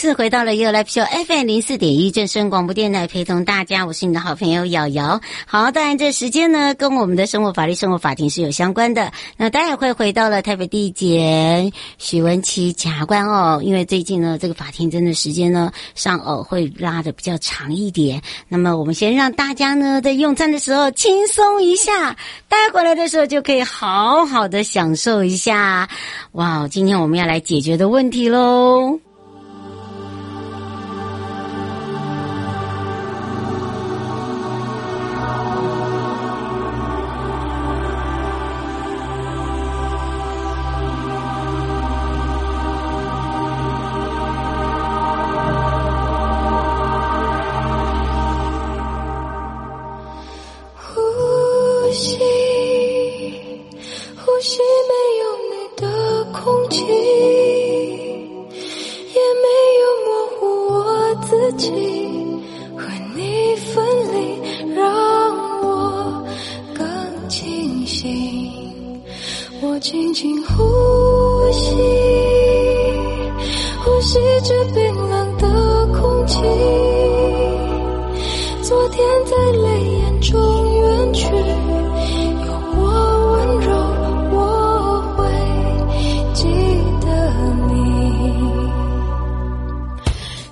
[0.00, 5.20] 次回到了 You Live Show FM 零四点一正声广播电台，陪同大家，我是你的好朋友瑶瑶。
[5.44, 9.12] 好，当然这时间呢，跟我们的生活法律生活法庭是有相关的。
[9.36, 18.22] 那待会会回到了台北地检许文琪检察官哦，因为最近呢，这个法庭真的时间呢上哦会拉得比较长一点。
[18.48, 22.16] 那么我们先让大家呢在用餐的时候轻松一下，
[22.48, 25.86] 待回来的时候就可以好好的享受一下。
[26.32, 28.98] 哇，今天我们要来解决的问题喽。
[74.42, 76.38] 这冰冷的空气
[78.62, 80.40] 昨天在泪眼中
[80.80, 82.80] 远去有我
[83.32, 83.68] 温柔
[84.32, 84.36] 我
[85.14, 85.18] 会
[86.32, 86.44] 记
[87.00, 87.06] 得
[87.68, 87.70] 你。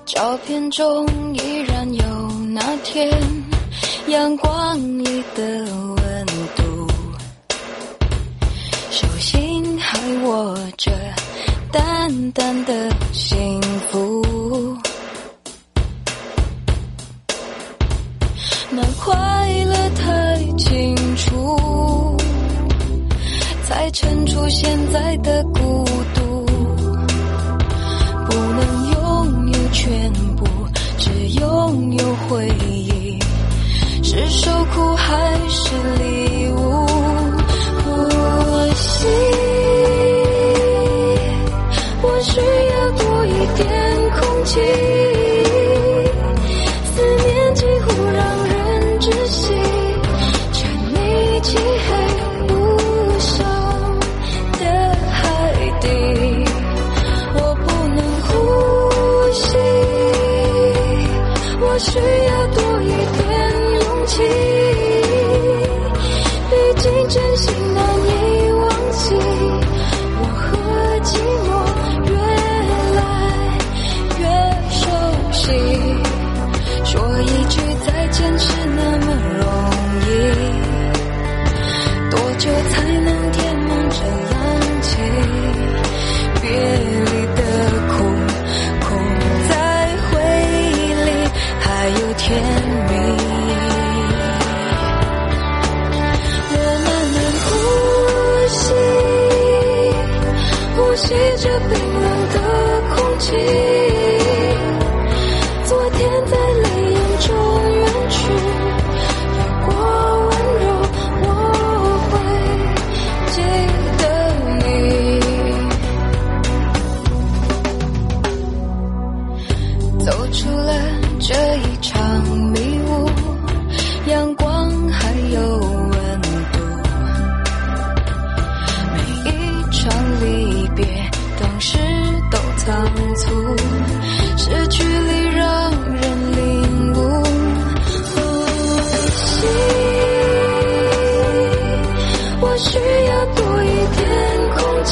[0.05, 2.05] 照片中依然有
[2.51, 3.11] 那天
[4.09, 6.87] 阳光里的温度
[8.91, 10.91] 手心还握着
[11.73, 14.77] 淡淡的幸不，
[18.71, 19.15] 那快
[19.65, 22.17] 乐太清楚，
[23.65, 25.85] 才衬出现在的孤
[26.15, 26.47] 独。
[28.27, 30.47] 不能拥有全部，
[30.99, 31.11] 只
[31.41, 33.19] 拥有回忆，
[34.03, 36.18] 是受苦还是离？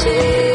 [0.07, 0.46] You.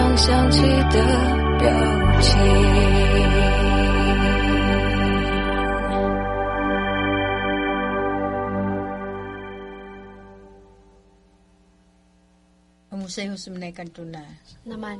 [0.00, 0.96] 常想起的
[1.58, 2.30] 表情。
[14.64, 14.96] 那么。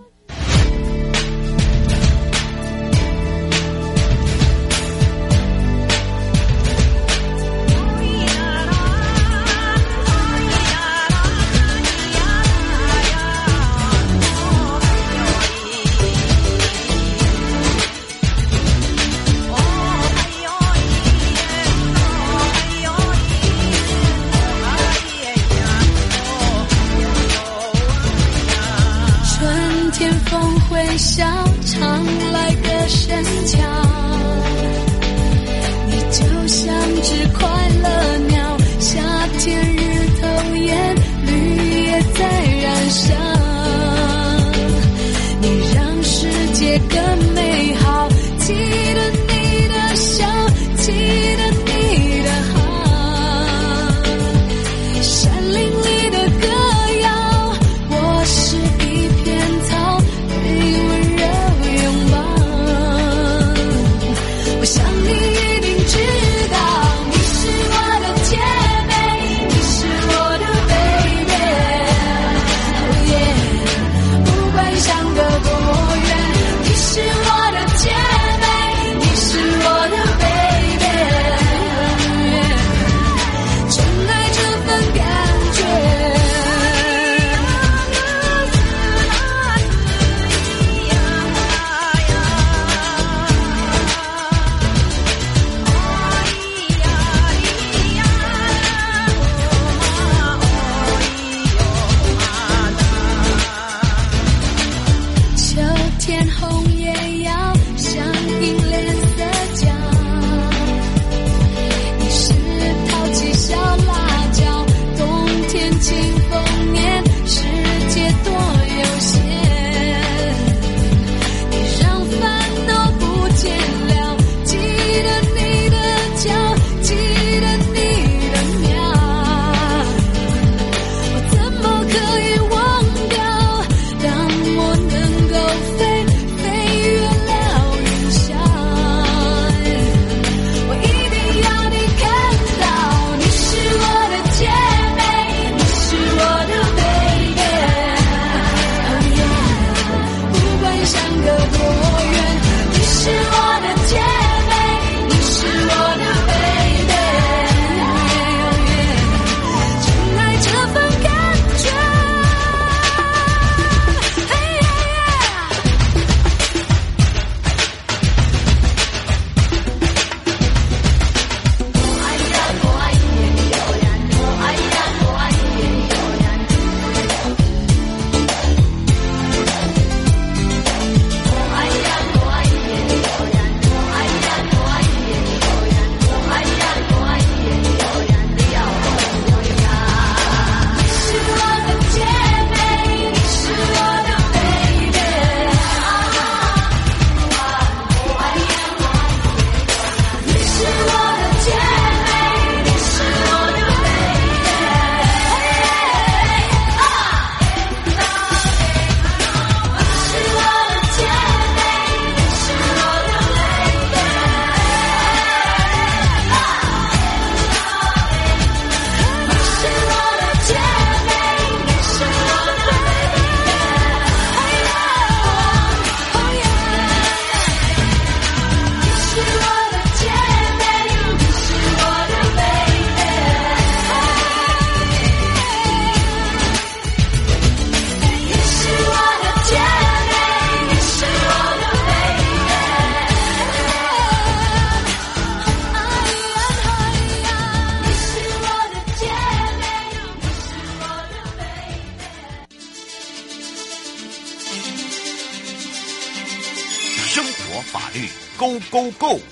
[259.01, 259.23] 购物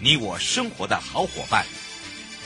[0.00, 1.64] 你我生活的好伙伴，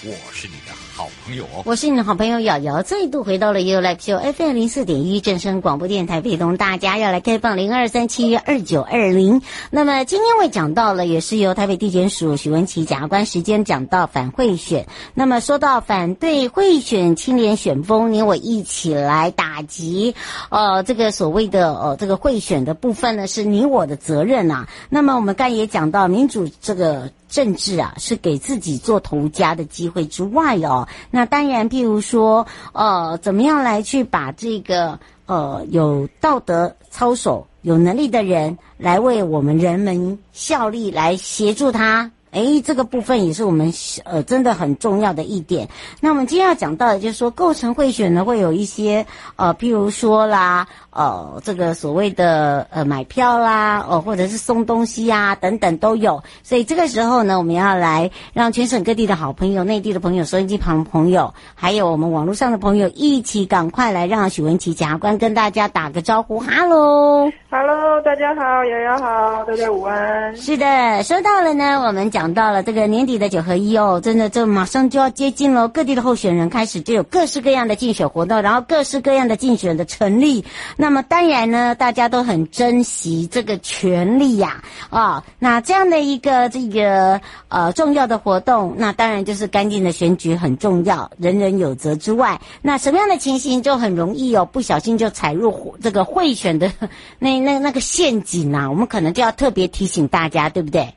[0.02, 0.85] 我是你的。
[0.96, 1.62] 好朋友哦。
[1.66, 9.42] 我是你的好朋友瑶瑶，再度回到了 You Live Show FM 零四点一正声广播电台，陪同大家要来开放零二三七二九二零。
[9.70, 14.86] 那么今天会讲到了，也是由台北地检署许文琪检察官时间讲到反贿选。
[15.12, 20.14] 那么说到反对贿选清廉选风，你我一起来打击，
[20.48, 24.66] 呃，这个所谓的呃这个贿选的部分呢，是你我的责任啊。
[24.88, 27.10] 那么我们刚也讲到民主这个。
[27.28, 42.10] 政治啊，是给自己做头家的机会之外哦，那当然，譬如说，呃，怎么样来去把这个呃有道德操守、有能力的人来为我们人们效力，来协助他。
[42.36, 43.72] 诶，这个部分也是我们
[44.04, 45.68] 呃真的很重要的一点。
[46.00, 56.22] 那我们今天要讲到的，就是说构成贿选呢，会有一些呃，譬如说啦，呃，这个所谓的呃买票啦，哦、呃，或者是送东西啊等等都有。
[56.42, 66.38] 所以这个时候呢，我们要来让全省各地的好朋友、内地的朋友、收音机旁朋友，还有我们网络上的朋友，一起赶快来让许文琪检察官跟大家打个招呼。
[66.40, 70.36] 哈喽，哈喽，大家好，瑶瑶好，大家午安。
[70.36, 72.26] 是的，收到了呢，我们讲。
[72.36, 80.44] 到了这个年底的九合一哦，真的这马上就要接近了，各地的候选人开始就有各式各样的竞选活动，然后各式各样的竞选的成立。
[80.76, 96.70] 那么当然呢，大家都很珍惜这个权利呀，啊，那这样的一个这个呃重要的活动，那当然就是干净的选举很重要，人人有责之外，那什么样的情形就很容易哦，不小心就踩入这个贿选的
[97.18, 100.92] 那那那个陷阱啊，我们可能就要特别提醒大家，对不对？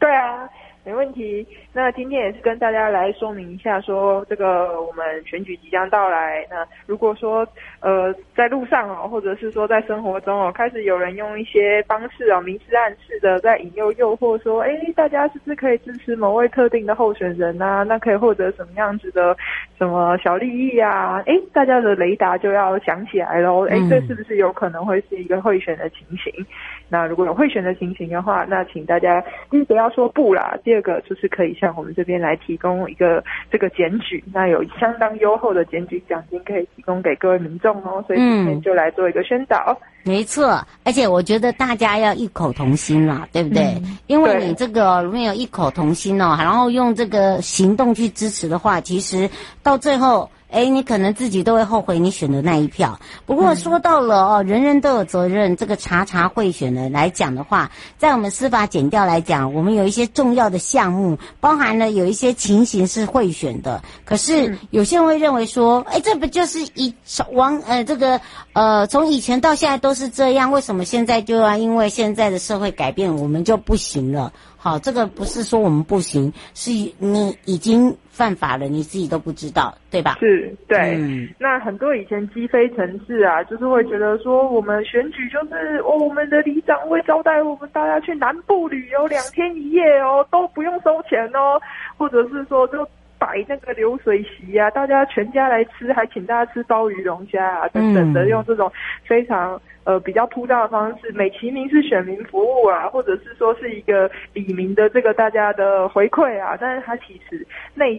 [0.00, 0.50] 对啊，
[0.82, 1.46] 没问题。
[1.74, 6.46] 那今天也是跟大家来说明一下，说这个我们选举即将到来。
[6.48, 7.44] 那如果说
[7.80, 17.82] 呃在路上哦，或者是说在生活中哦，开始有人用一些方式哦，明示暗示的在引诱诱惑，说，哎，大家是不是可以支持某位特定的候选人啊？
[17.82, 19.36] 那可以获得什么样子的
[19.76, 21.20] 什么小利益啊？
[21.26, 23.66] 哎，大家的雷达就要响起来喽。
[23.66, 26.32] 哎，这是不是有可能会是一个贿选的情形？
[26.88, 39.74] 那如果有贿选的情形的话，那请大家第一个要说不啦，第二个就是可以向我们这边来提供一个这个检举，那有相当优厚的检举奖金可以提供给各位民众哦，所以今天就来做一个宣导。
[40.04, 43.62] 嗯、没错，而且我觉得大家要异口同心啦，对不对？
[43.82, 49.30] 嗯、因为你这个如果没有异口同心哦，然后用这个行动去支持的话，其实
[49.62, 50.28] 到最后。
[50.54, 52.96] 哎，你可能自己都会后悔你选的那一票。
[53.26, 55.56] 不过说到了哦，人人都有责任。
[55.56, 57.68] 这个查查贿选的来讲的话，
[57.98, 63.82] 在我们司法检调来讲，我们有一些重要的项目，包含了有一些情形是贿选的。
[64.04, 66.94] 可是有些人会认为说，哎，这不就是以
[67.32, 68.20] 往呃这个
[68.52, 74.32] 呃从以前到现在都是这样，为什么现在就要因为现在的社会改变，我们就不行了？
[74.56, 77.96] 好，这个不是说我们不行，是你已经。
[78.14, 80.16] 犯法了，你自己都不知道，对吧？
[80.20, 80.96] 是，对。
[80.96, 91.60] 嗯、那很多以前鸡飞城市啊，就是会觉得说，我们选举就是哦，我们的里长会招待我们大家去南部旅游两天一夜哦，都不用收钱哦，
[91.96, 92.88] 或者是说就
[93.24, 98.70] 摆那个流水席啊，大家全家来吃，还请大家吃鲍鱼龙虾啊等等的，用这种
[99.02, 107.98] 非常呃比较铺张的方式，美其名是选民服务啊，或者是说是一个里民的这个大家的回馈啊，但是他其实内。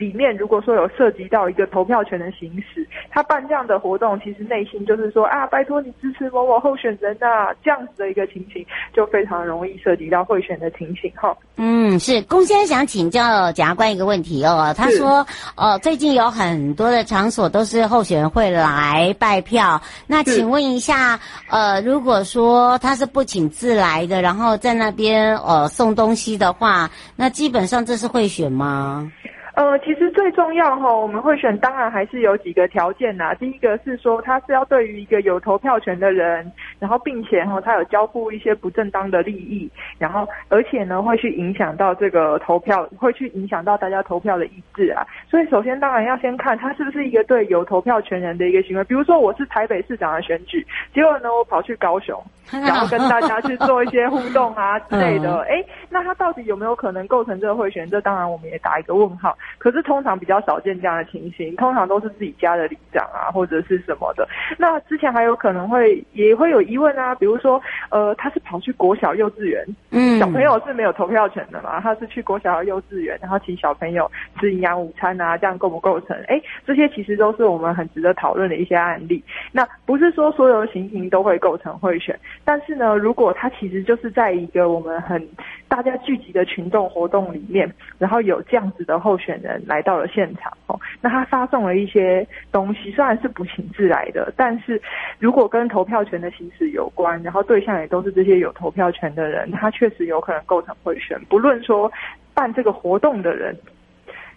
[0.00, 8.64] 里面如果说有涉及到一个投票权的行使，他办这样的活动，其实内心就是说啊，拜托你支持某某候选人啊，这样子的一个情形，
[8.94, 11.36] 就非常容易涉及到贿选的情形哈。
[11.56, 29.12] 嗯，是龚先生想请教检察官一个问题哦，他说，呃，最近有很多的场所都是候选人会来拜票，那请问一下，呃，如果说他是不请自来的，然后在那边呃送东西的话，那基本上这是贿选吗？
[29.54, 33.34] 呃，其实最重要哈，我们会选，当然还是有几个条件呐。
[33.34, 45.04] 第一个是说，他是要对于一个有投票权的人，然后并且哈，他有交付一些不正当的利益，然后而且呢，会去影响到这个投票，会去影响到大家投票的意志啊。
[45.28, 48.84] 所以首先当然要先看他是不是一个对有投票权人的一个行为。
[48.84, 50.64] 比如说我是台北市长的选举，
[50.94, 57.88] 结果呢，我跑去高雄， 然后跟大家去做一些互动啊之类的，哎，那他到底有没有可能构成这个贿选？
[57.90, 59.36] 这当然我们也打一个问号。
[59.58, 64.28] 可是通常比较少见这样的情形，通常都是自己家的里长啊，或者是什么的。
[64.58, 76.16] 那之前还有可能会也会有疑问啊，比如说，呃，他是跑去国小幼稚园，嗯，小朋友是没有投票权的嘛，他是去国小幼稚园，然后请小朋友吃营养午餐啊，这样构不构成？
[76.28, 79.22] 哎，这些其实都是我们很值得讨论的一些案例。
[79.52, 85.26] 那不是说所有的情形都会构成贿选，但是呢，如果他其实就是在一个我们很
[85.68, 94.80] 大家聚集的群众活动里面，然后有这样子的候选人来到了现场哦，那他发送了一些东西，虽然是不请自来的，但是
[95.20, 101.90] 如果跟投票权的行使有关，然后对象也都是这些有投票权的人，他确实有可能构成贿选，不论说
[102.34, 103.56] 办这个活动的人。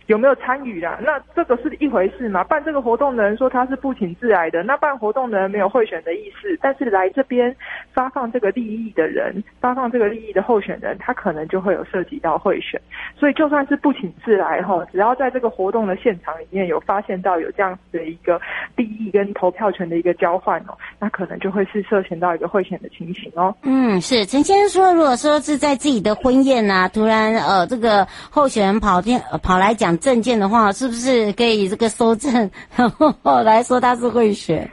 [0.07, 0.99] 有没有参与啦？
[1.01, 2.43] 那这个是一回事嘛？
[2.43, 7.55] 办这个活动的人说他是不请自来的，那办活动的人没有贿选的意思，但是来这边
[7.93, 12.79] 发放这个利益的人，发放这个利益的候选人，他可能就会有涉及到贿选。
[13.17, 18.39] 所以就算是不请自来哈，只要在这个活动的现场里面有发现到有这样子的一个
[18.75, 23.55] 利益跟投票权的一个交换哦，那可能就会是涉嫌到一个贿选的情形哦。
[23.61, 29.93] 嗯，是陈先生说，如果说是在自己的婚宴啊，突然呃这个候选人跑天跑来讲。
[30.03, 34.69] 证件的话，是不是可以这个搜证，然后来说他是贿选？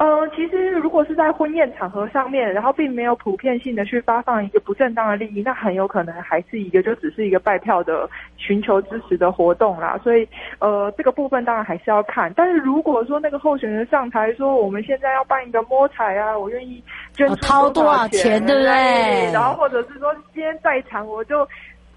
[0.00, 10.00] 呃，其实如果是在婚宴场合上面，然后并没有普遍性的去发放一个不正当的利益，那很有可能还是一个就只是一个拜票的寻求支持的活动啦。
[10.02, 10.26] 所以，
[10.58, 12.32] 呃，这个部分当然还是要看。
[12.34, 19.30] 但是如果说那个候选人上台说，我们现在要办一个摸彩啊，我愿意捐出掏多少钱，对不对？
[19.34, 21.46] 然后或者是说今天在场我就。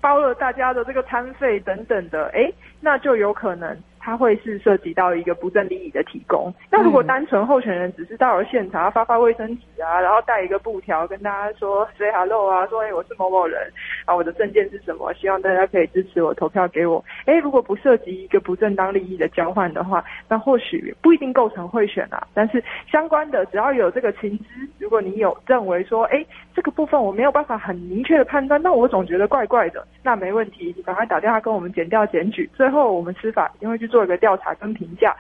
[0.02, 3.74] 包了大家的这个餐费等等的，哎，那就有可能。
[4.04, 6.54] 他会是涉及到一个不正利益的提供。
[6.70, 13.72] 那如果单纯候选人只是到了现场，发发卫生纸啊，然后带一个布条跟大家说 say hello 啊，说哎我是某某人
[14.04, 17.02] 啊，我的证件是什么，希望大家可以支持我投票给我。
[17.24, 22.28] 哎，如果不涉及一个不正当利益的交换的话，那或许不一定构成贿选啊。
[22.34, 24.46] 但是相关的只要有这个情资，
[24.80, 33.93] 如果你有认为说哎这个部分我没有办法很明确的判断，那我总觉得怪怪的，那没问题，你赶快打电话跟我们检调检举，最后我们司法一定会去。
[33.94, 35.16] 做一个调查跟评价，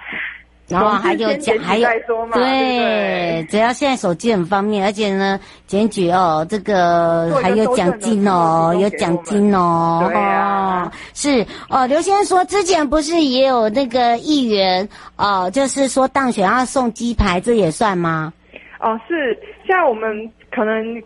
[0.67, 1.87] 然后还有奖还有
[2.33, 11.85] 对，对，只要现在手机很方便，而且呢，检举哦，这个还有奖金哦，有奖金哦，哦是哦。
[11.85, 18.33] 刘先生说，之前不是也有那个议员哦，就是说当选要送鸡排，这也算吗？
[18.79, 20.99] 哦，是，像我们可能。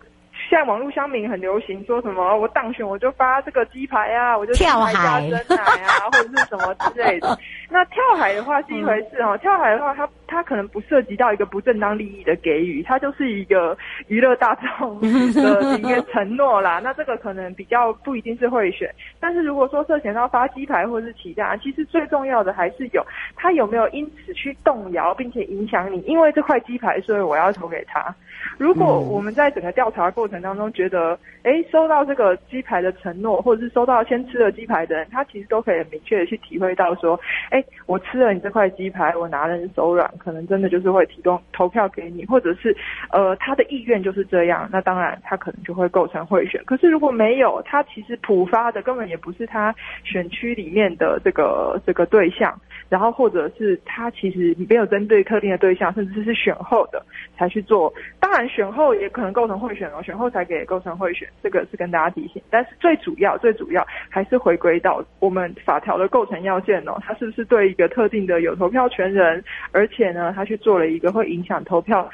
[0.48, 7.38] 现在网络乡民很流行说什么，我当选我就发这个鸡排啊，我就跳海加珍奶啊，或者是什么之类的。
[7.68, 16.80] 那跳海的话是一回事哦，嗯、跳海的话，它它可能不涉及到一个不正当利益的给予，它就是一个娱乐大众的一个承诺啦。
[16.84, 28.14] 那这个可能比较不一定是贿选，但是如果说涉嫌到发鸡排或者是其他，其实最重要的还是有他有没有因此去动摇并且影响你，因为这块鸡排，所以我要投给他。
[28.56, 37.18] 如果我们在整个调查过程当中觉得，哎，收到这个鸡排的承诺，或者是收到先吃了鸡排的人，他其实都可以很明确的去体会到说，
[37.50, 42.76] 哎，我吃了你这块鸡排，我拿了你手软，可能真的就是会提供投票给你，或者是，
[43.10, 46.62] 呃，他的意愿就是这样，那当然他可能就会构成贿选。
[46.64, 52.58] 可是如果没有，他其实普发的根本也不是他选区里面的这个这个对象。
[52.88, 57.04] 然后，或者是他其实没有针对特定的对象，甚至是选后的
[57.36, 57.92] 才去做。
[58.18, 62.40] 当然，选后也可能构成贿选哦，选后才给构成贿选，这个是跟大家提醒。
[62.48, 72.08] 但是最主要、最主要还是回归到我们法条的构成要件哦，他是不是对一个特定的有投票权人，而且呢，他去做了一个会影响投票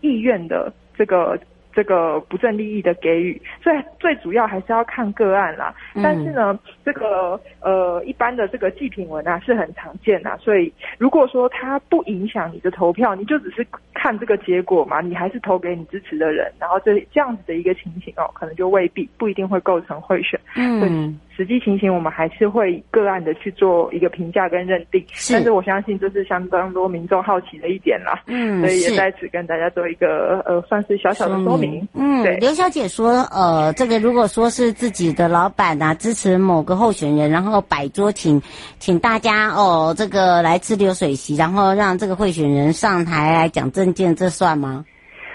[0.00, 1.38] 意愿的这个。
[1.74, 5.74] 这个不正利益的给予，所以最主要还是要看个案啦。
[6.02, 20.38] 但是呢，这个呃一般的这个祭品文啊是很常见的，所以如果说它不影响你的投票，你就只是看这个结果嘛，你还是投给你支持的人，然后这这样子的一个情形哦，可能就未必不一定会构成贿选。
[20.56, 21.18] 嗯。
[21.42, 31.86] 实际情形，我们还是会个案的去做一个评价跟认定，是但是我相信这是相当多民众好奇的一点啦，嗯，所以也在此跟大家做一个呃，算是小小的说明。
[31.94, 38.40] 嗯，对，刘小姐说，呃，这个如果说是自己的老板啊，支持某个候选人，然后摆桌请
[38.78, 44.84] 请大家哦，这个来吃流水席，然后让这个候选人上台来讲证件，这算吗？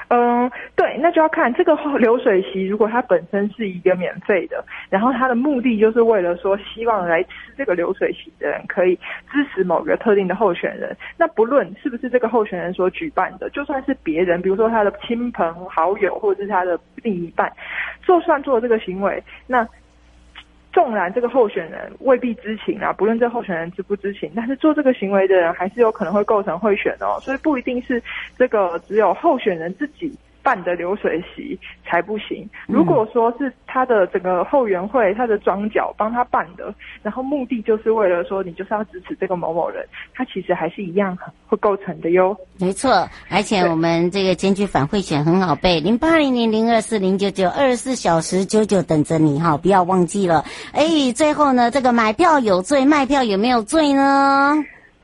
[0.10, 8.96] 嗯，对，那就要看这个流水席，如果它本身是一个免费的，然后它的目的就是为了说，希望来吃这个流水席的人可以
[9.30, 10.96] 支持某个特定的候选人。
[11.18, 17.52] 那不论是不是这个候选人所举办的，就算是别人，比如说他的亲朋好友或者是他的另一半，
[18.06, 19.68] 就算做这个行为，那。
[20.78, 28.00] 纵然这个候选人未必知情啊，不论这候选人知不知情，但是做这个行为的人还是有可能会构成贿选哦，所以不一定是
[28.38, 30.16] 这个只有候选人自己
[30.48, 32.50] 半的流水席才不行。
[32.68, 42.34] 如果说是他的整个后援会、他的庄脚帮他办的，然后目的就是为了说你就是要支持这个某某人，他其实还是一样会构成的哟。
[42.58, 50.46] 没错，而且我们这个检举反贿选很好背，零八零零零二四零九九二十四小时九九等着你哈，不要忘记了。
[50.72, 54.56] 哎，最后呢，这个买票有罪，卖票有没有罪呢？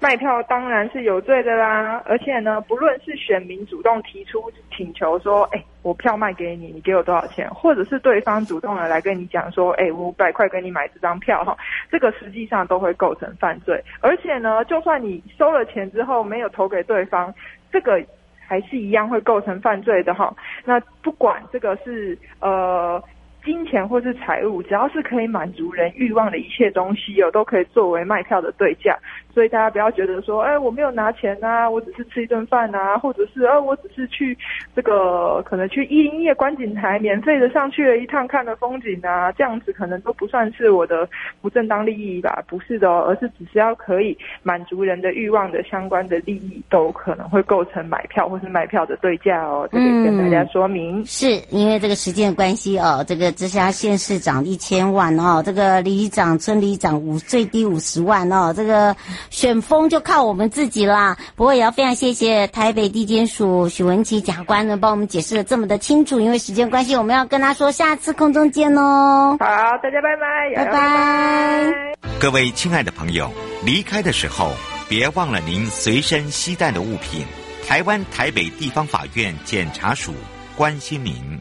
[0.04, 11.56] 卖票当然是有罪的啦，而且呢，不论是选民主动提出请求说，哎，我票卖给你，你给我多少钱，或者是对方主动的来跟你讲说，哎，五百块给你买这张票哈，
[11.89, 13.82] 这个实际上都会构成犯罪。
[14.02, 17.34] 而且呢，就算你收了钱之后没有投给对方，
[17.72, 18.04] 这个
[18.46, 20.36] 还是一样会构成犯罪的哈。
[20.66, 23.02] 那不管这个是呃。
[23.46, 28.98] 金钱或是财物，只要是可以满足人欲望的一切东西，有都可以作为卖票的对价。
[29.34, 34.38] 所以大家不要觉得说，哎，我没有拿钱啊，我只是吃一顿饭啊，或者是，呃，我只是去
[34.76, 41.10] 这个可能去一零一观景台免费的上去了一趟看了风景啊，这样子可能都不算是我的
[41.41, 42.43] 不正当利益吧？
[42.48, 49.67] 不是的哦，而是只是要可以满足人的欲望的相关的利益，都可能会构成买票或是卖票的对价哦。
[49.72, 58.96] 这里跟大家说明，是因为这个时间关系哦，这个直辖县市长一千万哦，这个里长、村里长五最低五十万哦，这个。
[59.30, 66.20] 选风就靠我们自己啦，不过也要非常谢谢台北地检署许文琪检察官呢，帮我们解释的这么的清楚。
[66.20, 69.38] 因为时间关系，我们要跟他说下次空中见哦。
[69.40, 69.46] 好，
[69.82, 71.74] 大家拜拜，拜拜。
[72.20, 73.30] 各位亲爱的朋友，
[73.66, 74.52] 离开的时候
[74.88, 77.26] 别忘了您随身携带的物品。
[77.68, 80.14] 台湾台北地方法院检察署
[80.56, 81.40] 关心您。